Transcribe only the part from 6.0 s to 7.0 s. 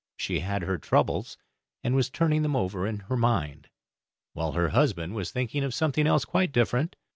else quite different.